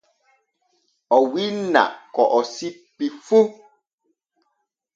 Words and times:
O 1.17 1.17
winna 1.31 1.83
ko 2.13 2.23
o 2.37 2.39
sippi 2.53 3.05
fu. 3.25 3.39